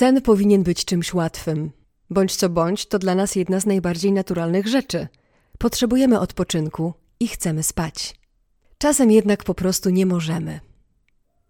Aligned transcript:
Sen 0.00 0.20
powinien 0.20 0.62
być 0.62 0.84
czymś 0.84 1.14
łatwym. 1.14 1.70
Bądź 2.10 2.36
co 2.36 2.48
bądź, 2.48 2.86
to 2.86 2.98
dla 2.98 3.14
nas 3.14 3.36
jedna 3.36 3.60
z 3.60 3.66
najbardziej 3.66 4.12
naturalnych 4.12 4.66
rzeczy. 4.66 5.08
Potrzebujemy 5.58 6.20
odpoczynku 6.20 6.94
i 7.20 7.28
chcemy 7.28 7.62
spać. 7.62 8.14
Czasem 8.78 9.10
jednak 9.10 9.44
po 9.44 9.54
prostu 9.54 9.90
nie 9.90 10.06
możemy. 10.06 10.60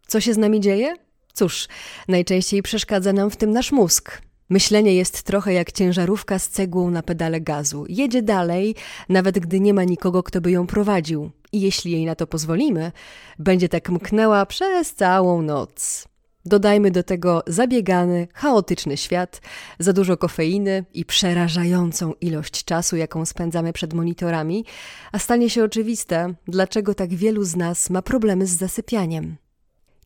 Co 0.07 0.21
się 0.21 0.34
z 0.34 0.39
nami 0.39 0.61
dzieje? 0.61 0.95
Cóż, 1.32 1.68
najczęściej 2.09 2.62
przeszkadza 2.62 3.12
nam 3.12 3.30
w 3.30 3.36
tym 3.36 3.50
nasz 3.50 3.73
mózg. 3.73 4.23
Myślenie 4.48 4.95
jest 4.95 5.23
trochę 5.23 5.53
jak 5.53 5.73
ciężarówka 5.73 6.39
z 6.39 6.48
cegłą 6.48 6.91
na 6.91 7.03
pedale 7.03 7.41
gazu. 7.41 7.85
Jedzie 7.89 8.23
dalej, 8.23 8.75
nawet 9.09 9.39
gdy 9.39 9.61
nie 9.61 9.75
ma 9.75 9.85
nikogo, 9.85 10.23
kto 10.23 10.41
by 10.41 10.51
ją 10.51 10.67
prowadził. 10.67 11.30
I 11.53 11.61
jeśli 11.61 11.93
jej 11.93 12.07
na 12.07 12.14
to 12.14 12.27
pozwolimy, 12.27 12.93
będzie 13.39 13.69
tak 13.69 13.91
mknęła 13.91 14.46
przez 14.46 14.95
całą 14.95 15.43
noc. 15.43 16.09
Dodajmy 16.46 16.91
do 16.91 17.02
tego 17.02 17.42
zabiegany, 17.46 18.28
chaotyczny 18.34 18.96
świat, 18.96 19.41
za 19.78 19.92
dużo 19.92 20.16
kofeiny 20.16 20.84
i 20.95 21.05
przerażającą 21.05 22.12
ilość 22.20 22.65
czasu, 22.65 22.96
jaką 22.96 23.27
spędzamy 23.27 23.73
przed 23.73 23.92
monitorami, 23.92 24.65
a 25.12 25.18
stanie 25.18 25.51
się 25.51 25.65
oczywiste, 25.65 26.34
dlaczego 26.48 26.95
tak 26.95 27.15
wielu 27.15 27.45
z 27.45 27.56
nas 27.56 27.91
ma 27.91 28.02
problemy 28.02 28.46
z 28.46 28.51
zasypianiem. 28.51 29.37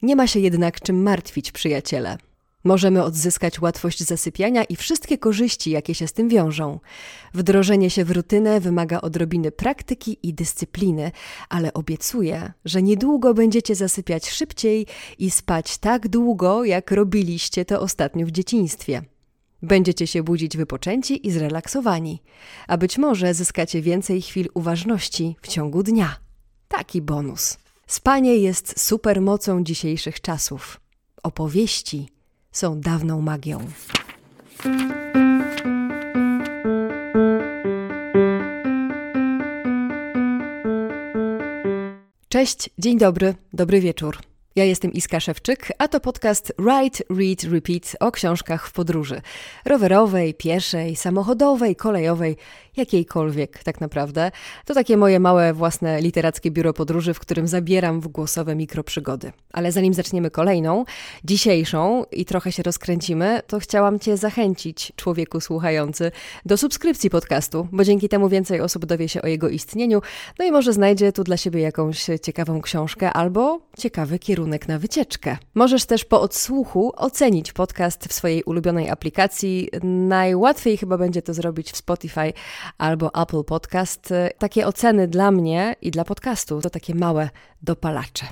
Nie 0.02 0.16
ma 0.16 0.26
się 0.26 0.40
jednak 0.40 0.80
czym 0.80 1.02
martwić, 1.02 1.52
przyjaciele. 1.52 2.18
Możemy 2.64 3.02
odzyskać 3.02 3.60
łatwość 3.60 4.02
zasypiania 4.02 4.64
i 4.64 4.76
wszystkie 4.76 5.18
korzyści, 5.18 5.70
jakie 5.70 5.94
się 5.94 6.06
z 6.08 6.12
tym 6.12 6.28
wiążą. 6.28 6.80
Wdrożenie 7.34 7.90
się 7.90 8.04
w 8.04 8.10
rutynę 8.10 8.60
wymaga 8.60 9.00
odrobiny 9.00 9.52
praktyki 9.52 10.18
i 10.22 10.34
dyscypliny, 10.34 11.12
ale 11.48 11.72
obiecuję, 11.72 12.52
że 12.64 12.82
niedługo 12.82 13.34
będziecie 13.34 13.74
zasypiać 13.74 14.30
szybciej 14.30 14.86
i 15.18 15.30
spać 15.30 15.78
tak 15.78 16.08
długo, 16.08 16.64
jak 16.64 16.90
robiliście 16.90 17.64
to 17.64 17.80
ostatnio 17.80 18.26
w 18.26 18.30
dzieciństwie. 18.30 19.02
Będziecie 19.62 20.06
się 20.06 20.22
budzić 20.22 20.56
wypoczęci 20.56 21.26
i 21.26 21.30
zrelaksowani, 21.30 22.22
a 22.68 22.76
być 22.76 22.98
może 22.98 23.34
zyskacie 23.34 23.82
więcej 23.82 24.22
chwil 24.22 24.48
uważności 24.54 25.36
w 25.42 25.48
ciągu 25.48 25.82
dnia. 25.82 26.16
Taki 26.68 27.02
bonus. 27.02 27.58
Spanie 27.86 28.36
jest 28.36 28.80
supermocą 28.80 29.64
dzisiejszych 29.64 30.20
czasów. 30.20 30.80
Opowieści 31.22 32.08
są 32.54 32.80
dawną 32.80 33.20
magią. 33.20 33.58
Cześć, 42.28 42.70
dzień 42.78 42.98
dobry, 42.98 43.34
dobry 43.52 43.80
wieczór. 43.80 44.18
Ja 44.56 44.64
jestem 44.64 44.92
Iska 44.92 45.20
Szewczyk, 45.20 45.72
a 45.78 45.88
to 45.88 46.00
podcast 46.00 46.52
Write, 46.58 47.04
Read, 47.10 47.42
Repeat 47.42 47.96
o 48.00 48.12
książkach 48.12 48.68
w 48.68 48.72
podróży. 48.72 49.20
Rowerowej, 49.64 50.34
pieszej, 50.34 50.96
samochodowej, 50.96 51.76
kolejowej, 51.76 52.36
jakiejkolwiek 52.76 53.64
tak 53.64 53.80
naprawdę. 53.80 54.30
To 54.64 54.74
takie 54.74 54.96
moje 54.96 55.20
małe 55.20 55.54
własne 55.54 56.00
literackie 56.00 56.50
biuro 56.50 56.72
podróży, 56.72 57.14
w 57.14 57.20
którym 57.20 57.48
zabieram 57.48 58.00
w 58.00 58.08
głosowe 58.08 58.54
mikroprzygody. 58.54 59.32
Ale 59.52 59.72
zanim 59.72 59.94
zaczniemy 59.94 60.30
kolejną, 60.30 60.84
dzisiejszą 61.24 62.04
i 62.12 62.24
trochę 62.24 62.52
się 62.52 62.62
rozkręcimy, 62.62 63.40
to 63.46 63.58
chciałam 63.60 64.00
Cię 64.00 64.16
zachęcić, 64.16 64.92
człowieku 64.96 65.40
słuchający, 65.40 66.10
do 66.46 66.56
subskrypcji 66.56 67.10
podcastu, 67.10 67.68
bo 67.72 67.84
dzięki 67.84 68.08
temu 68.08 68.28
więcej 68.28 68.60
osób 68.60 68.86
dowie 68.86 69.08
się 69.08 69.22
o 69.22 69.26
jego 69.26 69.48
istnieniu, 69.48 70.02
no 70.38 70.44
i 70.44 70.52
może 70.52 70.72
znajdzie 70.72 71.12
tu 71.12 71.24
dla 71.24 71.36
siebie 71.36 71.60
jakąś 71.60 72.06
ciekawą 72.22 72.62
książkę 72.62 73.12
albo 73.12 73.60
ciekawy 73.78 74.18
kierunek 74.18 74.43
na 74.68 74.78
wycieczkę. 74.78 75.36
Możesz 75.54 75.84
też 75.84 76.04
po 76.04 76.20
odsłuchu 76.20 76.92
ocenić 76.96 77.52
podcast 77.52 78.04
w 78.08 78.12
swojej 78.12 78.42
ulubionej 78.42 78.90
aplikacji. 78.90 79.68
Najłatwiej 79.82 80.76
chyba 80.76 80.98
będzie 80.98 81.22
to 81.22 81.34
zrobić 81.34 81.72
w 81.72 81.76
Spotify 81.76 82.32
albo 82.78 83.22
Apple 83.22 83.44
Podcast. 83.44 84.14
Takie 84.38 84.66
oceny 84.66 85.08
dla 85.08 85.30
mnie 85.30 85.76
i 85.82 85.90
dla 85.90 86.04
podcastu 86.04 86.60
to 86.60 86.70
takie 86.70 86.94
małe 86.94 87.30
dopalacze. 87.62 88.26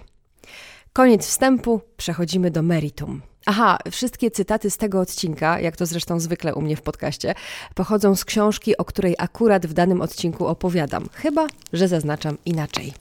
Koniec 0.92 1.26
wstępu, 1.26 1.80
przechodzimy 1.96 2.50
do 2.50 2.62
meritum. 2.62 3.22
Aha, 3.46 3.78
wszystkie 3.90 4.30
cytaty 4.30 4.70
z 4.70 4.76
tego 4.76 5.00
odcinka, 5.00 5.60
jak 5.60 5.76
to 5.76 5.86
zresztą 5.86 6.20
zwykle 6.20 6.54
u 6.54 6.62
mnie 6.62 6.76
w 6.76 6.82
podcaście, 6.82 7.34
pochodzą 7.74 8.14
z 8.14 8.24
książki, 8.24 8.76
o 8.76 8.84
której 8.84 9.14
akurat 9.18 9.66
w 9.66 9.72
danym 9.72 10.00
odcinku 10.00 10.46
opowiadam. 10.46 11.08
Chyba, 11.12 11.46
że 11.72 11.88
zaznaczam 11.88 12.38
inaczej. 12.44 12.92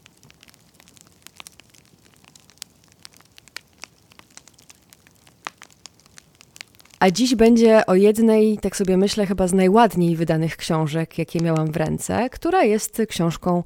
A 7.02 7.12
dziś 7.12 7.36
będzie 7.36 7.86
o 7.86 7.96
jednej, 7.96 8.58
tak 8.58 8.78
sobie 8.78 8.98
myślę, 8.98 9.26
chyba 9.26 9.48
z 9.48 9.54
najładniej 9.54 10.16
wydanych 10.16 10.58
książek, 10.58 11.18
jakie 11.18 11.40
miałam 11.40 11.72
w 11.72 11.78
ręce, 11.78 12.30
która 12.30 12.64
jest 12.64 13.02
książką 13.10 13.64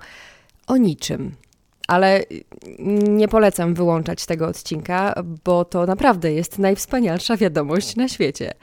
o 0.68 0.78
niczym. 0.78 1.36
Ale 1.88 2.24
nie 3.08 3.28
polecam 3.28 3.74
wyłączać 3.74 4.26
tego 4.26 4.48
odcinka, 4.48 5.24
bo 5.46 5.66
to 5.66 5.86
naprawdę 5.86 6.34
jest 6.34 6.60
najwspanialsza 6.60 7.38
wiadomość 7.38 7.96
na 7.96 8.08
świecie. 8.08 8.54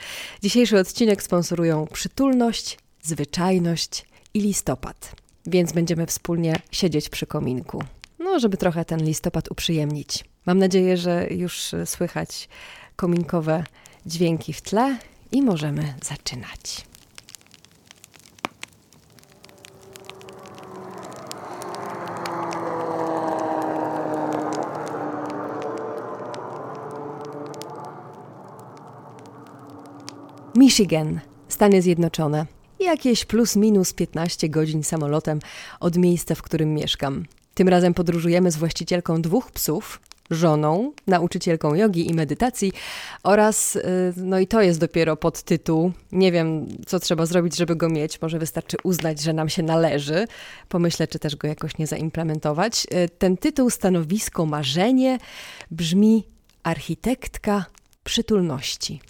Dzisiejszy 0.43 0.79
odcinek 0.79 1.23
sponsorują 1.23 1.87
przytulność, 1.93 2.79
zwyczajność 3.03 4.07
i 4.35 4.41
listopad. 4.41 5.13
Więc 5.47 5.73
będziemy 5.73 6.07
wspólnie 6.07 6.57
siedzieć 6.71 7.09
przy 7.09 7.27
kominku. 7.27 7.83
No, 8.19 8.41
żeby 8.41 8.57
trochę 8.57 8.85
ten 8.85 9.05
listopad 9.05 9.51
uprzyjemnić. 9.51 10.25
Mam 10.47 10.59
nadzieję, 10.59 10.97
że 10.97 11.27
już 11.31 11.71
słychać 11.85 12.49
kominkowe 12.97 13.65
dźwięki 14.07 14.53
w 14.53 14.63
tle 14.63 14.99
i 15.33 15.43
możemy 15.43 15.95
zaczynać. 16.03 16.85
Michigan, 30.57 31.21
Stany 31.49 31.83
Zjednoczone. 31.83 32.47
Jakieś 32.81 33.25
plus 33.25 33.57
minus 33.57 33.93
15 33.93 34.49
godzin 34.49 34.83
samolotem 34.85 35.41
od 35.81 35.97
miejsca, 35.97 36.35
w 36.35 36.43
którym 36.43 36.75
mieszkam. 36.75 37.25
Tym 37.55 37.69
razem 37.69 37.95
podróżujemy 37.95 38.51
z 38.51 38.57
właścicielką 38.57 39.23
dwóch 39.23 39.51
psów, 39.51 40.01
żoną, 40.33 40.93
nauczycielką 41.07 41.75
jogi 41.75 42.11
i 42.11 42.15
medytacji 42.15 42.73
oraz, 43.23 43.77
y, 43.77 43.83
no 44.17 44.39
i 44.39 44.47
to 44.47 44.63
jest 44.63 44.81
dopiero 44.81 45.17
podtytuł, 45.17 45.93
nie 46.13 46.33
wiem 46.33 46.69
co 46.87 47.01
trzeba 47.01 47.27
zrobić, 47.27 47.57
żeby 47.57 47.77
go 47.77 47.89
mieć, 47.89 48.23
może 48.23 48.39
wystarczy 48.39 48.77
uznać, 48.85 49.21
że 49.21 49.33
nam 49.33 49.49
się 49.49 49.63
należy, 49.63 50.27
pomyślę, 50.69 51.09
czy 51.09 51.19
też 51.19 51.37
go 51.37 51.49
jakoś 51.49 51.79
nie 51.79 51.87
zaimplementować. 51.87 52.87
Y, 52.95 53.09
ten 53.19 53.37
tytuł, 53.37 53.71
stanowisko, 53.71 54.47
marzenie 54.47 55.19
brzmi 55.71 56.25
architektka 56.63 57.65
przytulności. 58.05 59.01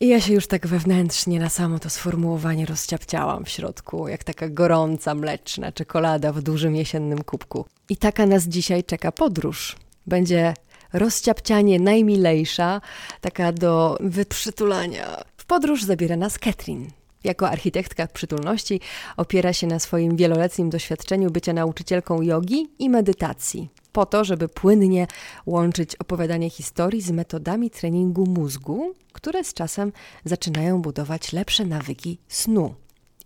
I 0.00 0.08
ja 0.08 0.20
się 0.20 0.32
już 0.32 0.46
tak 0.46 0.66
wewnętrznie 0.66 1.40
na 1.40 1.48
samo 1.48 1.78
to 1.78 1.90
sformułowanie 1.90 2.66
rozciapciałam 2.66 3.44
w 3.44 3.48
środku, 3.48 4.08
jak 4.08 4.24
taka 4.24 4.48
gorąca, 4.48 5.14
mleczna 5.14 5.72
czekolada 5.72 6.32
w 6.32 6.42
dużym 6.42 6.76
jesiennym 6.76 7.24
kubku. 7.24 7.64
I 7.88 7.96
taka 7.96 8.26
nas 8.26 8.44
dzisiaj 8.44 8.84
czeka 8.84 9.12
podróż 9.12 9.76
będzie 10.06 10.54
rozciapcianie 10.92 11.80
najmilejsza, 11.80 12.80
taka 13.20 13.52
do 13.52 13.96
wyprzytulania. 14.00 15.24
W 15.36 15.44
podróż 15.46 15.84
zabiera 15.84 16.16
nas 16.16 16.38
Katrin. 16.38 16.90
Jako 17.24 17.48
architektka 17.48 18.06
przytulności 18.06 18.80
opiera 19.16 19.52
się 19.52 19.66
na 19.66 19.78
swoim 19.78 20.16
wieloletnim 20.16 20.70
doświadczeniu 20.70 21.30
bycia 21.30 21.52
nauczycielką 21.52 22.22
jogi 22.22 22.68
i 22.78 22.90
medytacji, 22.90 23.68
po 23.92 24.06
to, 24.06 24.24
żeby 24.24 24.48
płynnie 24.48 25.06
łączyć 25.46 25.96
opowiadanie 25.96 26.50
historii 26.50 27.02
z 27.02 27.10
metodami 27.10 27.70
treningu 27.70 28.26
mózgu, 28.26 28.94
które 29.12 29.44
z 29.44 29.54
czasem 29.54 29.92
zaczynają 30.24 30.82
budować 30.82 31.32
lepsze 31.32 31.64
nawyki 31.64 32.18
snu. 32.28 32.74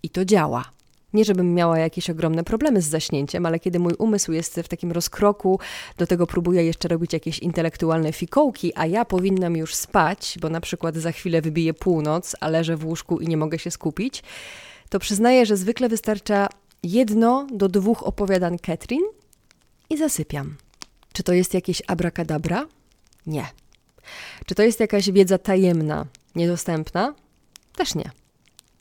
I 0.03 0.11
to 0.11 0.25
działa. 0.25 0.78
Nie, 1.19 1.25
żebym 1.25 1.55
miała 1.55 1.79
jakieś 1.79 2.11
ogromne 2.11 2.45
problemy 2.45 2.83
z 2.83 2.87
zaśnięciem, 2.87 3.47
ale 3.47 3.59
kiedy 3.59 3.79
mój 3.79 3.95
umysł 3.99 4.33
jest 4.33 4.61
w 4.65 4.69
takim 4.69 4.93
rozkroku, 4.93 5.61
do 5.97 6.07
tego 6.07 6.27
próbuję 6.27 6.65
jeszcze 6.65 6.89
robić 6.89 7.13
jakieś 7.13 7.39
intelektualne 7.39 8.13
fikołki, 8.13 8.73
a 8.75 8.87
ja 8.87 9.05
powinnam 9.05 9.57
już 9.57 9.75
spać, 9.75 10.39
bo 10.41 10.49
na 10.49 10.61
przykład 10.61 10.97
za 10.97 11.13
chwilę 11.13 11.43
wybije 11.43 11.75
północ, 11.75 12.37
a 12.41 12.49
leżę 12.49 12.77
w 12.77 12.85
łóżku 12.85 13.21
i 13.21 13.29
nie 13.29 13.37
mogę 13.37 13.59
się 13.59 13.71
skupić, 13.71 14.23
to 14.89 14.99
przyznaję, 14.99 15.47
że 15.47 15.57
zwykle 15.57 15.89
wystarcza 15.89 16.49
jedno 16.83 17.47
do 17.53 17.69
dwóch 17.69 18.03
opowiadań 18.03 18.59
Katrin 18.59 19.03
i 19.91 19.97
zasypiam. 19.97 20.57
Czy 21.13 21.23
to 21.23 21.33
jest 21.33 21.55
jakieś 21.55 21.83
abracadabra? 21.87 22.67
Nie. 23.27 23.47
Czy 24.47 24.55
to 24.55 24.63
jest 24.63 24.81
jakaś 24.81 25.11
wiedza 25.11 25.39
tajemna, 25.39 26.07
niedostępna? 26.35 27.15
Też 27.77 27.95
nie. 27.95 28.11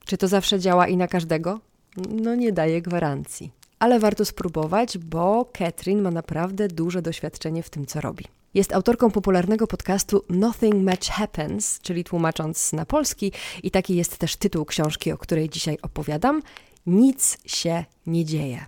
Czy 0.06 0.18
to 0.18 0.28
zawsze 0.28 0.60
działa 0.60 0.88
i 0.88 0.98
na 0.98 1.08
każdego? 1.08 1.67
No 2.10 2.36
nie 2.36 2.52
daje 2.52 2.82
gwarancji. 2.82 3.52
Ale 3.80 4.00
warto 4.00 4.26
spróbować, 4.26 4.98
bo 4.98 5.46
Catherine 5.54 6.02
ma 6.02 6.12
naprawdę 6.12 6.68
duże 6.68 7.02
doświadczenie 7.02 7.64
w 7.64 7.70
tym, 7.70 7.86
co 7.86 8.02
robi. 8.02 8.26
Jest 8.54 8.74
autorką 8.74 9.12
popularnego 9.12 9.68
podcastu 9.68 10.24
Nothing 10.30 10.76
Much 10.76 11.10
Happens, 11.10 11.80
czyli 11.80 12.04
tłumacząc 12.04 12.74
na 12.74 12.86
polski, 12.86 13.32
i 13.64 13.72
taki 13.72 13.96
jest 13.96 14.18
też 14.18 14.36
tytuł 14.36 14.66
książki, 14.66 15.12
o 15.12 15.18
której 15.18 15.50
dzisiaj 15.50 15.78
opowiadam. 15.82 16.42
Nic 16.86 17.38
się 17.46 17.86
nie 18.08 18.26
dzieje. 18.26 18.66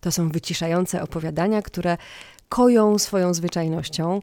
To 0.00 0.12
są 0.12 0.28
wyciszające 0.28 1.02
opowiadania, 1.02 1.62
które 1.62 1.96
koją 2.48 2.98
swoją 2.98 3.34
zwyczajnością. 3.34 4.20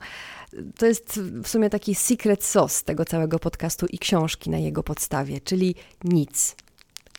To 0.77 0.85
jest 0.85 1.19
w 1.19 1.47
sumie 1.47 1.69
taki 1.69 1.95
secret 1.95 2.43
sauce 2.43 2.83
tego 2.85 3.05
całego 3.05 3.39
podcastu 3.39 3.85
i 3.85 3.99
książki 3.99 4.49
na 4.49 4.57
jego 4.57 4.83
podstawie, 4.83 5.41
czyli 5.41 5.75
nic. 6.03 6.55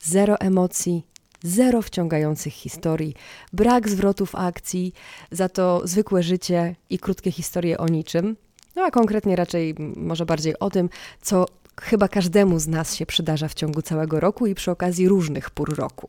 Zero 0.02 0.40
emocji, 0.40 1.06
zero 1.42 1.82
wciągających 1.82 2.52
historii, 2.52 3.14
brak 3.52 3.88
zwrotów 3.88 4.34
akcji, 4.34 4.92
za 5.30 5.48
to 5.48 5.82
zwykłe 5.84 6.22
życie 6.22 6.76
i 6.90 6.98
krótkie 6.98 7.32
historie 7.32 7.78
o 7.78 7.88
niczym. 7.88 8.36
No 8.76 8.82
a 8.82 8.90
konkretnie 8.90 9.36
raczej 9.36 9.74
może 9.96 10.26
bardziej 10.26 10.58
o 10.58 10.70
tym, 10.70 10.88
co 11.22 11.46
chyba 11.80 12.08
każdemu 12.08 12.58
z 12.58 12.68
nas 12.68 12.94
się 12.94 13.06
przydarza 13.06 13.48
w 13.48 13.54
ciągu 13.54 13.82
całego 13.82 14.20
roku 14.20 14.46
i 14.46 14.54
przy 14.54 14.70
okazji 14.70 15.08
różnych 15.08 15.50
pór 15.50 15.76
roku. 15.76 16.08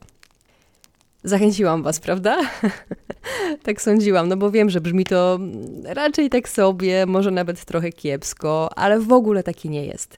Zachęciłam 1.24 1.84
Was, 1.84 2.00
prawda? 2.00 2.38
tak 3.64 3.82
sądziłam, 3.82 4.28
no 4.28 4.38
bo 4.38 4.52
wiem, 4.52 4.70
że 4.70 4.82
brzmi 4.82 5.06
to 5.06 5.40
raczej 5.84 6.30
tak 6.30 6.50
sobie, 6.50 7.06
może 7.06 7.32
nawet 7.32 7.66
trochę 7.66 7.92
kiepsko, 7.92 8.70
ale 8.76 9.00
w 9.00 9.12
ogóle 9.12 9.44
taki 9.44 9.70
nie 9.70 9.86
jest. 9.86 10.18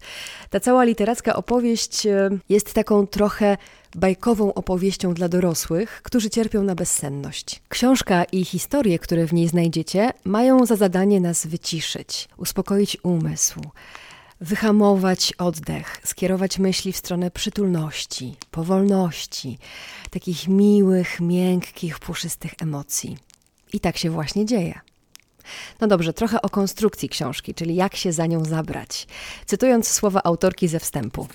Ta 0.49 0.59
cała 0.59 0.83
literacka 0.83 1.35
opowieść 1.35 2.05
e, 2.05 2.29
jest 2.49 2.73
taką 2.73 3.07
trochę 3.07 3.57
bajkową 3.95 4.53
opowieścią 4.53 5.13
dla 5.13 5.29
dorosłych, 5.29 6.01
którzy 6.03 6.29
cierpią 6.29 6.63
na 6.63 6.75
bezsenność. 6.75 7.61
Książka 7.69 8.23
i 8.23 8.45
historie, 8.45 8.99
które 8.99 9.27
w 9.27 9.33
niej 9.33 9.47
znajdziecie, 9.47 10.11
mają 10.23 10.65
za 10.65 10.75
zadanie 10.75 11.21
nas 11.21 11.47
wyciszyć, 11.47 12.29
uspokoić 12.37 12.97
umysł 13.03 13.61
wyhamować 14.45 15.33
oddech, 15.37 16.01
skierować 16.03 16.59
myśli 16.59 16.93
w 16.93 16.97
stronę 16.97 17.31
przytulności, 17.31 18.35
powolności, 18.51 19.57
takich 20.09 20.47
miłych, 20.47 21.19
miękkich, 21.19 21.99
puszystych 21.99 22.51
emocji. 22.61 23.17
I 23.73 23.79
tak 23.79 23.97
się 23.97 24.09
właśnie 24.09 24.45
dzieje. 24.45 24.79
No 25.81 25.87
dobrze, 25.87 26.13
trochę 26.13 26.41
o 26.41 26.49
konstrukcji 26.49 27.09
książki, 27.09 27.53
czyli 27.53 27.75
jak 27.75 27.95
się 27.95 28.11
za 28.11 28.25
nią 28.25 28.45
zabrać. 28.45 29.07
Cytując 29.45 29.87
słowa 29.87 30.21
autorki 30.23 30.67
ze 30.67 30.79
wstępu. 30.79 31.27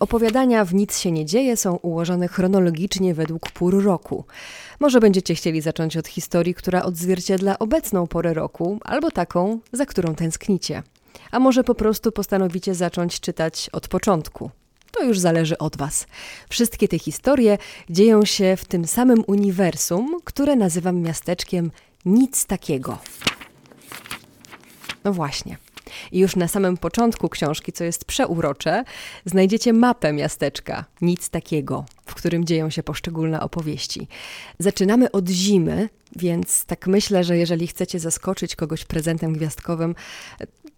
Opowiadania 0.00 0.64
w 0.64 0.74
Nic 0.74 0.98
się 0.98 1.12
nie 1.12 1.24
dzieje 1.24 1.56
są 1.56 1.76
ułożone 1.76 2.28
chronologicznie 2.28 3.14
według 3.14 3.50
pór 3.50 3.84
roku. 3.84 4.24
Może 4.80 5.00
będziecie 5.00 5.34
chcieli 5.34 5.60
zacząć 5.60 5.96
od 5.96 6.08
historii, 6.08 6.54
która 6.54 6.82
odzwierciedla 6.82 7.58
obecną 7.58 8.06
porę 8.06 8.34
roku, 8.34 8.78
albo 8.84 9.10
taką, 9.10 9.58
za 9.72 9.86
którą 9.86 10.14
tęsknicie. 10.14 10.82
A 11.30 11.38
może 11.38 11.64
po 11.64 11.74
prostu 11.74 12.12
postanowicie 12.12 12.74
zacząć 12.74 13.20
czytać 13.20 13.70
od 13.72 13.88
początku. 13.88 14.50
To 14.92 15.04
już 15.04 15.18
zależy 15.18 15.58
od 15.58 15.76
Was. 15.76 16.06
Wszystkie 16.48 16.88
te 16.88 16.98
historie 16.98 17.58
dzieją 17.90 18.24
się 18.24 18.56
w 18.56 18.64
tym 18.64 18.86
samym 18.86 19.24
uniwersum, 19.26 20.20
które 20.24 20.56
nazywam 20.56 21.00
miasteczkiem 21.00 21.70
Nic 22.04 22.46
takiego. 22.46 22.98
No 25.04 25.12
właśnie. 25.12 25.56
I 26.12 26.18
już 26.18 26.36
na 26.36 26.48
samym 26.48 26.76
początku 26.76 27.28
książki, 27.28 27.72
co 27.72 27.84
jest 27.84 28.04
przeurocze, 28.04 28.84
znajdziecie 29.24 29.72
mapę 29.72 30.12
miasteczka, 30.12 30.84
nic 31.00 31.30
takiego, 31.30 31.84
w 32.06 32.14
którym 32.14 32.44
dzieją 32.44 32.70
się 32.70 32.82
poszczególne 32.82 33.40
opowieści. 33.40 34.08
Zaczynamy 34.58 35.10
od 35.10 35.28
zimy, 35.28 35.88
więc 36.16 36.64
tak 36.64 36.86
myślę, 36.86 37.24
że 37.24 37.36
jeżeli 37.36 37.66
chcecie 37.66 38.00
zaskoczyć 38.00 38.56
kogoś 38.56 38.84
prezentem 38.84 39.32
gwiazdkowym, 39.32 39.94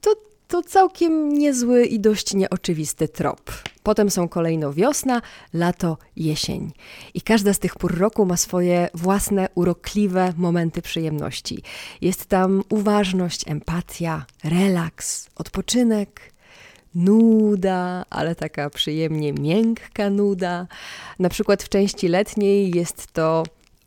to 0.01 0.30
to 0.51 0.63
całkiem 0.63 1.33
niezły 1.33 1.85
i 1.85 2.01
dość 2.01 2.35
nieoczywisty 2.35 3.09
trop. 3.09 3.53
Potem 3.83 4.11
są 4.11 4.29
kolejno 4.29 4.73
wiosna, 4.73 5.23
lato, 5.55 5.99
jesień. 6.17 6.73
I 7.15 7.23
każda 7.23 7.53
z 7.53 7.59
tych 7.59 7.77
pór 7.77 7.99
roku 7.99 8.27
ma 8.27 8.37
swoje 8.37 8.89
własne, 8.95 9.49
urokliwe 9.55 10.33
momenty 10.37 10.83
przyjemności. 10.83 11.63
Jest 12.01 12.27
tam 12.27 12.63
uważność, 12.69 13.49
empatia, 13.49 14.27
relaks, 14.45 15.29
odpoczynek, 15.37 16.33
nuda, 16.95 18.05
ale 18.11 18.35
taka 18.35 18.71
przyjemnie 18.71 19.33
miękka 19.33 20.11
nuda. 20.11 20.67
Na 21.19 21.29
przykład 21.29 21.63
w 21.63 21.69
części 21.69 22.09
letniej 22.09 22.71
jest 22.77 23.13
to 23.13 23.45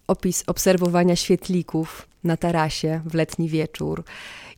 opis 0.08 0.44
obserwowania 0.48 1.16
świetlików 1.16 2.08
na 2.24 2.38
tarasie 2.38 3.02
w 3.06 3.14
letni 3.14 3.50
wieczór. 3.50 4.04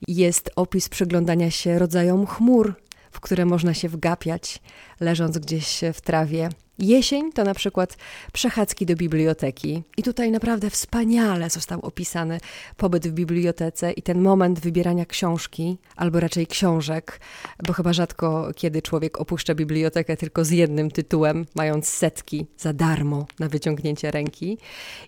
Jest 0.07 0.51
opis 0.55 0.89
przyglądania 0.89 1.51
się 1.51 1.79
rodzajom 1.79 2.25
chmur, 2.25 2.73
w 3.11 3.19
które 3.19 3.45
można 3.45 3.73
się 3.73 3.89
wgapiać, 3.89 4.61
leżąc 4.99 5.37
gdzieś 5.37 5.81
w 5.93 6.01
trawie. 6.01 6.49
Jesień 6.79 7.31
to 7.31 7.43
na 7.43 7.53
przykład 7.53 7.97
przechadzki 8.33 8.85
do 8.85 8.95
biblioteki. 8.95 9.83
I 9.97 10.03
tutaj 10.03 10.31
naprawdę 10.31 10.69
wspaniale 10.69 11.49
został 11.49 11.79
opisany 11.81 12.39
pobyt 12.77 13.07
w 13.07 13.11
bibliotece 13.11 13.91
i 13.91 14.01
ten 14.01 14.21
moment 14.21 14.59
wybierania 14.59 15.05
książki, 15.05 15.77
albo 15.95 16.19
raczej 16.19 16.47
książek, 16.47 17.19
bo 17.67 17.73
chyba 17.73 17.93
rzadko 17.93 18.51
kiedy 18.55 18.81
człowiek 18.81 19.21
opuszcza 19.21 19.55
bibliotekę 19.55 20.17
tylko 20.17 20.45
z 20.45 20.49
jednym 20.49 20.91
tytułem, 20.91 21.45
mając 21.55 21.89
setki 21.89 22.45
za 22.57 22.73
darmo 22.73 23.25
na 23.39 23.49
wyciągnięcie 23.49 24.11
ręki. 24.11 24.57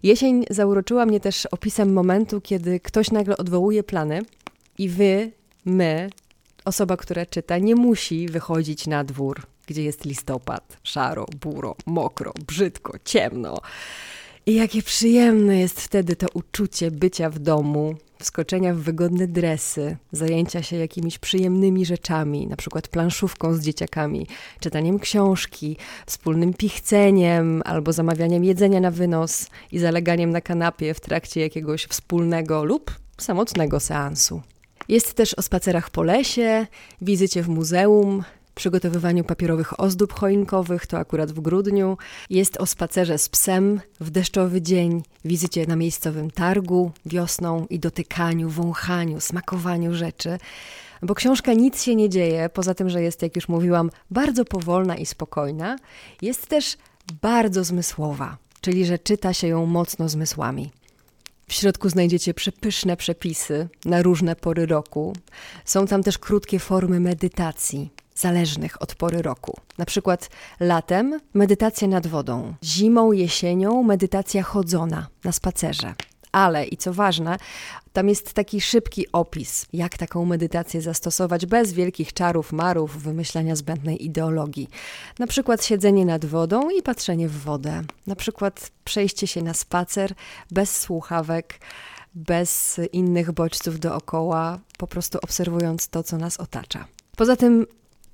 Jesień 0.03 0.45
zauroczyła 0.49 1.05
mnie 1.05 1.19
też 1.19 1.45
opisem 1.45 1.93
momentu, 1.93 2.41
kiedy 2.41 2.79
ktoś 2.79 3.11
nagle 3.11 3.37
odwołuje 3.37 3.83
plany 3.83 4.21
i 4.77 4.89
wy, 4.89 5.31
my, 5.65 6.09
osoba, 6.65 6.97
która 6.97 7.25
czyta, 7.25 7.57
nie 7.57 7.75
musi 7.75 8.27
wychodzić 8.27 8.87
na 8.87 9.03
dwór, 9.03 9.41
gdzie 9.67 9.83
jest 9.83 10.05
listopad, 10.05 10.77
szaro, 10.83 11.25
buro, 11.41 11.75
mokro, 11.85 12.33
brzydko, 12.47 12.93
ciemno. 13.05 13.57
I 14.45 14.55
jakie 14.55 14.81
przyjemne 14.81 15.59
jest 15.59 15.81
wtedy 15.81 16.15
to 16.15 16.27
uczucie 16.33 16.91
bycia 16.91 17.29
w 17.29 17.39
domu, 17.39 17.95
wskoczenia 18.19 18.73
w 18.73 18.77
wygodne 18.77 19.27
dresy, 19.27 19.97
zajęcia 20.11 20.63
się 20.63 20.75
jakimiś 20.75 21.19
przyjemnymi 21.19 21.85
rzeczami, 21.85 22.47
na 22.47 22.55
przykład 22.55 22.87
planszówką 22.87 23.53
z 23.53 23.61
dzieciakami, 23.61 24.27
czytaniem 24.59 24.99
książki, 24.99 25.77
wspólnym 26.05 26.53
pichceniem 26.53 27.61
albo 27.65 27.93
zamawianiem 27.93 28.43
jedzenia 28.43 28.79
na 28.79 28.91
wynos 28.91 29.47
i 29.71 29.79
zaleganiem 29.79 30.29
na 30.29 30.41
kanapie 30.41 30.93
w 30.93 30.99
trakcie 30.99 31.41
jakiegoś 31.41 31.85
wspólnego 31.85 32.63
lub 32.63 32.91
samotnego 33.17 33.79
seansu. 33.79 34.41
Jest 34.87 35.13
też 35.13 35.33
o 35.33 35.41
spacerach 35.41 35.89
po 35.89 36.03
lesie, 36.03 36.67
wizycie 37.01 37.43
w 37.43 37.49
muzeum, 37.49 38.23
przygotowywaniu 38.55 39.23
papierowych 39.23 39.79
ozdób 39.79 40.13
choinkowych, 40.13 40.87
to 40.87 40.97
akurat 40.97 41.31
w 41.31 41.39
grudniu. 41.39 41.97
Jest 42.29 42.57
o 42.57 42.65
spacerze 42.65 43.17
z 43.17 43.29
psem 43.29 43.81
w 43.99 44.09
deszczowy 44.09 44.61
dzień, 44.61 45.03
wizycie 45.25 45.67
na 45.67 45.75
miejscowym 45.75 46.31
targu 46.31 46.91
wiosną 47.05 47.65
i 47.69 47.79
dotykaniu, 47.79 48.49
wąchaniu, 48.49 49.19
smakowaniu 49.19 49.93
rzeczy. 49.93 50.37
Bo 51.01 51.15
książka 51.15 51.53
nic 51.53 51.83
się 51.83 51.95
nie 51.95 52.09
dzieje, 52.09 52.49
poza 52.49 52.73
tym, 52.73 52.89
że 52.89 53.01
jest, 53.01 53.21
jak 53.21 53.35
już 53.35 53.49
mówiłam, 53.49 53.91
bardzo 54.11 54.45
powolna 54.45 54.95
i 54.95 55.05
spokojna, 55.05 55.75
jest 56.21 56.47
też 56.47 56.77
bardzo 57.21 57.63
zmysłowa, 57.63 58.37
czyli 58.61 58.85
że 58.85 58.99
czyta 58.99 59.33
się 59.33 59.47
ją 59.47 59.65
mocno 59.65 60.09
zmysłami. 60.09 60.71
W 61.49 61.53
środku 61.53 61.89
znajdziecie 61.89 62.33
przepyszne 62.33 62.97
przepisy 62.97 63.69
na 63.85 64.01
różne 64.01 64.35
pory 64.35 64.65
roku. 64.65 65.13
Są 65.65 65.87
tam 65.87 66.03
też 66.03 66.17
krótkie 66.17 66.59
formy 66.59 66.99
medytacji, 66.99 67.89
zależnych 68.15 68.81
od 68.81 68.95
pory 68.95 69.21
roku. 69.21 69.57
Na 69.77 69.85
przykład 69.85 70.29
latem 70.59 71.19
medytacja 71.33 71.87
nad 71.87 72.07
wodą, 72.07 72.53
zimą, 72.63 73.11
jesienią 73.11 73.83
medytacja 73.83 74.43
chodzona 74.43 75.07
na 75.23 75.31
spacerze. 75.31 75.93
Ale 76.37 76.65
i 76.65 76.77
co 76.77 76.93
ważne, 76.93 77.37
tam 77.93 78.09
jest 78.09 78.33
taki 78.33 78.61
szybki 78.61 79.11
opis, 79.11 79.65
jak 79.73 79.97
taką 79.97 80.25
medytację 80.25 80.81
zastosować 80.81 81.45
bez 81.45 81.73
wielkich 81.73 82.13
czarów, 82.13 82.53
marów, 82.53 83.03
wymyślania 83.03 83.55
zbędnej 83.55 84.05
ideologii. 84.05 84.69
Na 85.19 85.27
przykład 85.27 85.65
siedzenie 85.65 86.05
nad 86.05 86.25
wodą 86.25 86.69
i 86.69 86.81
patrzenie 86.81 87.27
w 87.27 87.41
wodę. 87.41 87.83
Na 88.07 88.15
przykład 88.15 88.71
przejście 88.83 89.27
się 89.27 89.41
na 89.41 89.53
spacer 89.53 90.13
bez 90.51 90.77
słuchawek, 90.77 91.59
bez 92.15 92.79
innych 92.91 93.31
bodźców 93.31 93.79
dookoła, 93.79 94.59
po 94.77 94.87
prostu 94.87 95.19
obserwując 95.21 95.87
to, 95.87 96.03
co 96.03 96.17
nas 96.17 96.37
otacza. 96.37 96.85
Poza 97.15 97.35
tym 97.35 97.65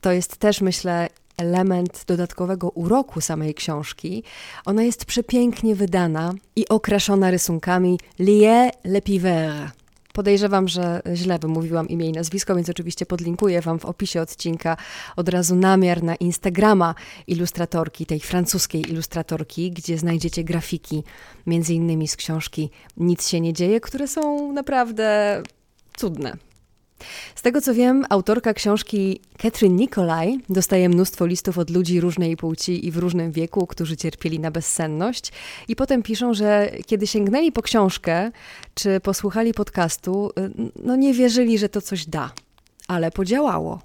to 0.02 0.12
jest 0.12 0.38
też, 0.38 0.62
myślę, 0.62 1.10
element 1.38 2.04
dodatkowego 2.08 2.70
uroku 2.70 3.22
samej 3.22 3.54
książki. 3.54 4.24
Ona 4.66 4.84
jest 4.84 5.06
przepięknie 5.06 5.76
wydana 5.76 6.34
i 6.56 6.68
okraszona 6.70 7.32
rysunkami 7.32 8.00
Lié 8.20 8.70
le 8.84 9.02
Pivert, 9.02 9.84
Podejrzewam, 10.14 10.68
że 10.68 11.02
źle 11.14 11.40
wymówiłam 11.40 11.90
imię 11.90 12.10
i 12.10 12.12
nazwisko, 12.12 12.56
więc 12.56 12.70
oczywiście 12.70 13.06
podlinkuję 13.06 13.62
Wam 13.62 13.80
w 13.80 13.86
opisie 13.86 14.22
odcinka 14.22 14.78
od 15.16 15.30
razu 15.30 15.56
namiar 15.56 16.04
na 16.04 16.16
Instagrama 16.16 16.96
ilustratorki, 17.28 18.06
tej 18.06 18.20
francuskiej 18.20 18.92
ilustratorki, 18.92 19.72
gdzie 19.72 19.98
znajdziecie 19.98 20.44
grafiki, 20.44 21.04
między 21.48 21.74
innymi 21.74 22.08
z 22.08 22.16
książki 22.16 22.70
Nic 22.98 23.28
się 23.28 23.42
nie 23.42 23.54
dzieje, 23.54 23.82
które 23.82 24.08
są 24.08 24.52
naprawdę 24.52 25.42
cudne. 25.98 26.38
Z 27.36 27.42
tego 27.42 27.62
co 27.62 27.74
wiem, 27.74 28.06
autorka 28.10 28.54
książki 28.54 29.20
Catherine 29.38 29.76
Nicolai 29.76 30.40
dostaje 30.50 30.90
mnóstwo 30.90 31.26
listów 31.26 31.58
od 31.58 31.70
ludzi 31.70 32.02
różnej 32.02 32.38
płci 32.38 32.88
i 32.88 32.92
w 32.92 32.98
różnym 32.98 33.32
wieku, 33.32 33.68
którzy 33.68 33.98
cierpieli 33.98 34.40
na 34.40 34.52
bezsenność 34.52 35.32
i 35.68 35.76
potem 35.76 36.04
piszą, 36.04 36.34
że 36.34 36.72
kiedy 36.86 37.08
sięgnęli 37.08 37.52
po 37.52 37.62
książkę 37.62 38.32
czy 38.76 39.00
posłuchali 39.00 39.54
podcastu, 39.54 40.32
no 40.84 40.96
nie 40.96 41.14
wierzyli, 41.14 41.58
że 41.58 41.70
to 41.70 41.82
coś 41.82 42.06
da, 42.06 42.32
ale 42.88 43.12
podziałało. 43.12 43.82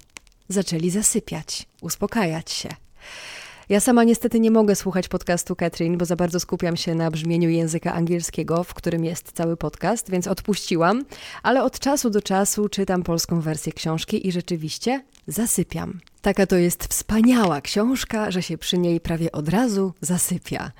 Zaczęli 0.49 0.89
zasypiać, 0.89 1.65
uspokajać 1.81 2.51
się. 2.51 2.69
Ja 3.69 3.79
sama 3.79 4.03
niestety 4.03 4.39
nie 4.39 4.51
mogę 4.51 4.75
słuchać 4.75 5.07
podcastu 5.07 5.55
Catherine, 5.55 5.97
bo 5.97 6.05
za 6.05 6.15
bardzo 6.15 6.39
skupiam 6.39 6.77
się 6.77 6.95
na 6.95 7.11
brzmieniu 7.11 7.49
języka 7.49 7.93
angielskiego, 7.93 8.63
w 8.63 8.73
którym 8.73 9.05
jest 9.05 9.31
cały 9.31 9.57
podcast, 9.57 10.11
więc 10.11 10.27
odpuściłam, 10.27 11.05
ale 11.43 11.63
od 11.63 11.79
czasu 11.79 12.09
do 12.09 12.21
czasu 12.21 12.69
czytam 12.69 13.03
polską 13.03 13.41
wersję 13.41 13.73
książki 13.73 14.27
i 14.27 14.31
rzeczywiście 14.31 15.03
zasypiam. 15.27 15.99
Taka 16.21 16.47
to 16.47 16.55
jest 16.55 16.83
wspaniała 16.83 17.61
książka, 17.61 18.31
że 18.31 18.41
się 18.41 18.57
przy 18.57 18.77
niej 18.77 18.99
prawie 18.99 19.31
od 19.31 19.49
razu 19.49 19.93
zasypia. 20.01 20.71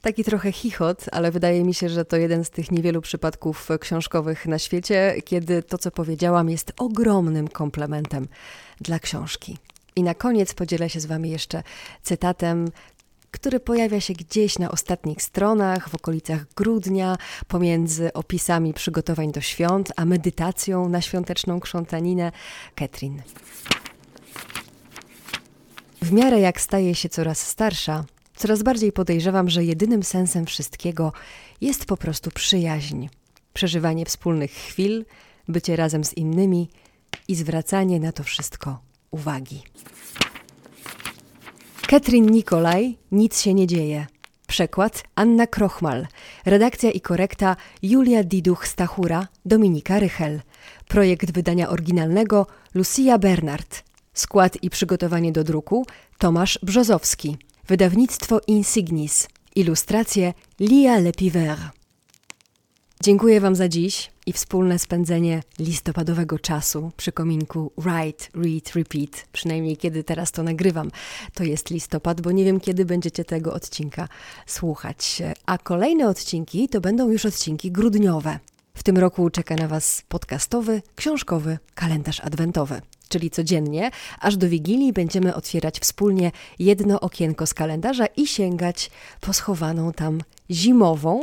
Taki 0.00 0.24
trochę 0.24 0.52
chichot, 0.52 1.04
ale 1.12 1.30
wydaje 1.30 1.64
mi 1.64 1.74
się, 1.74 1.88
że 1.88 2.04
to 2.04 2.16
jeden 2.16 2.44
z 2.44 2.50
tych 2.50 2.70
niewielu 2.70 3.00
przypadków 3.00 3.68
książkowych 3.80 4.46
na 4.46 4.58
świecie, 4.58 5.14
kiedy 5.24 5.62
to, 5.62 5.78
co 5.78 5.90
powiedziałam, 5.90 6.50
jest 6.50 6.72
ogromnym 6.76 7.48
komplementem 7.48 8.28
dla 8.80 8.98
książki. 8.98 9.58
I 9.96 10.02
na 10.02 10.14
koniec 10.14 10.54
podzielę 10.54 10.90
się 10.90 11.00
z 11.00 11.06
Wami 11.06 11.30
jeszcze 11.30 11.62
cytatem, 12.02 12.70
który 13.30 13.60
pojawia 13.60 14.00
się 14.00 14.14
gdzieś 14.14 14.58
na 14.58 14.70
ostatnich 14.70 15.22
stronach, 15.22 15.88
w 15.88 15.94
okolicach 15.94 16.46
grudnia, 16.56 17.16
pomiędzy 17.48 18.12
opisami 18.12 18.74
przygotowań 18.74 19.32
do 19.32 19.40
świąt, 19.40 19.92
a 19.96 20.04
medytacją 20.04 20.88
na 20.88 21.00
świąteczną 21.00 21.60
krzątaninę 21.60 22.32
Ketrin. 22.74 23.22
W 26.02 26.12
miarę 26.12 26.40
jak 26.40 26.60
staje 26.60 26.94
się 26.94 27.08
coraz 27.08 27.46
starsza, 27.46 28.04
coraz 28.36 28.62
bardziej 28.62 28.92
podejrzewam, 28.92 29.50
że 29.50 29.64
jedynym 29.64 30.02
sensem 30.02 30.46
wszystkiego 30.46 31.12
jest 31.60 31.84
po 31.84 31.96
prostu 31.96 32.30
przyjaźń, 32.30 33.08
przeżywanie 33.52 34.04
wspólnych 34.04 34.50
chwil, 34.50 35.04
bycie 35.48 35.76
razem 35.76 36.04
z 36.04 36.14
innymi 36.14 36.70
i 37.28 37.34
zwracanie 37.34 38.00
na 38.00 38.12
to 38.12 38.24
wszystko 38.24 38.89
uwagi. 39.10 39.62
Katrin 41.86 42.26
Nikolaj, 42.26 42.98
Nic 43.12 43.40
się 43.40 43.54
nie 43.54 43.66
dzieje. 43.66 44.06
Przekład 44.46 45.04
Anna 45.14 45.46
Krochmal. 45.46 46.06
Redakcja 46.46 46.90
i 46.90 47.00
korekta 47.00 47.56
Julia 47.82 48.24
Diduch-Stachura, 48.24 49.26
Dominika 49.44 49.98
Rychel. 49.98 50.40
Projekt 50.88 51.32
wydania 51.32 51.68
oryginalnego 51.68 52.46
Lucia 52.74 53.18
Bernard. 53.18 53.82
Skład 54.14 54.62
i 54.62 54.70
przygotowanie 54.70 55.32
do 55.32 55.44
druku 55.44 55.86
Tomasz 56.18 56.58
Brzozowski. 56.62 57.36
Wydawnictwo 57.68 58.40
Insignis. 58.46 59.28
Ilustracje 59.56 60.34
Lia 60.60 60.98
Lepiver. 60.98 61.58
Dziękuję 63.02 63.40
Wam 63.40 63.54
za 63.54 63.68
dziś 63.68 64.10
i 64.30 64.32
wspólne 64.32 64.78
spędzenie 64.78 65.42
listopadowego 65.58 66.38
czasu 66.38 66.90
przy 66.96 67.12
kominku 67.12 67.72
Write, 67.78 68.24
Read, 68.34 68.72
Repeat. 68.74 69.26
Przynajmniej 69.32 69.76
kiedy 69.76 70.04
teraz 70.04 70.32
to 70.32 70.42
nagrywam, 70.42 70.90
to 71.34 71.44
jest 71.44 71.70
listopad, 71.70 72.20
bo 72.20 72.30
nie 72.30 72.44
wiem 72.44 72.60
kiedy 72.60 72.84
będziecie 72.84 73.24
tego 73.24 73.54
odcinka 73.54 74.08
słuchać. 74.46 75.22
A 75.46 75.58
kolejne 75.58 76.08
odcinki 76.08 76.68
to 76.68 76.80
będą 76.80 77.10
już 77.10 77.26
odcinki 77.26 77.72
grudniowe. 77.72 78.38
W 78.74 78.82
tym 78.82 78.98
roku 78.98 79.30
czeka 79.30 79.54
na 79.54 79.68
Was 79.68 80.02
podcastowy, 80.08 80.82
książkowy 80.96 81.58
kalendarz 81.74 82.20
adwentowy. 82.20 82.82
Czyli 83.08 83.30
codziennie, 83.30 83.90
aż 84.20 84.36
do 84.36 84.48
Wigilii 84.48 84.92
będziemy 84.92 85.34
otwierać 85.34 85.80
wspólnie 85.80 86.32
jedno 86.58 87.00
okienko 87.00 87.46
z 87.46 87.54
kalendarza 87.54 88.06
i 88.06 88.26
sięgać 88.26 88.90
po 89.20 89.32
schowaną 89.32 89.92
tam 89.92 90.20
zimową, 90.50 91.22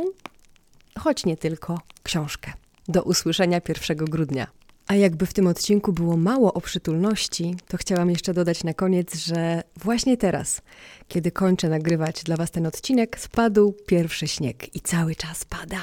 choć 0.98 1.24
nie 1.24 1.36
tylko, 1.36 1.80
książkę. 2.02 2.52
Do 2.88 3.02
usłyszenia 3.02 3.60
1 3.68 3.96
grudnia. 3.96 4.46
A 4.86 4.94
jakby 4.94 5.26
w 5.26 5.32
tym 5.34 5.46
odcinku 5.46 5.92
było 5.92 6.16
mało 6.16 6.54
o 6.54 6.60
przytulności, 6.60 7.56
to 7.68 7.76
chciałam 7.76 8.10
jeszcze 8.10 8.34
dodać 8.34 8.64
na 8.64 8.74
koniec, 8.74 9.16
że 9.16 9.62
właśnie 9.76 10.16
teraz, 10.16 10.62
kiedy 11.08 11.30
kończę 11.30 11.68
nagrywać 11.68 12.22
dla 12.22 12.36
Was 12.36 12.50
ten 12.50 12.66
odcinek, 12.66 13.20
spadł 13.20 13.74
pierwszy 13.86 14.28
śnieg 14.28 14.76
i 14.76 14.80
cały 14.80 15.14
czas 15.14 15.44
pada. 15.44 15.80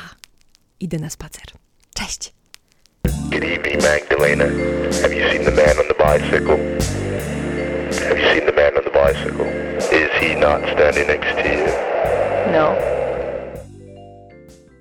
Idę 0.80 1.00
na 1.00 1.10
spacer. 1.10 1.44
Cześć! 1.94 2.34
Good 3.04 3.44
evening, 3.44 3.84
Magdalena. 3.84 4.46
Have 5.02 5.14
you 5.16 5.30
seen 5.32 5.46
the 5.46 5.52
man 5.52 5.78
on 5.80 5.88
the 5.88 5.98
bicycle? 6.06 6.58
Have 8.10 8.20
you 8.20 8.28
seen 8.34 8.46
the 8.46 8.56
man 8.56 8.74
on 8.78 8.84
the 8.84 8.92
bicycle? 8.92 9.46
Is 9.78 10.12
he 10.20 10.36
not 10.40 10.62
standing 10.74 11.08
next 11.08 11.36
to 11.36 11.48
you? 11.54 11.66
No. 12.52 13.05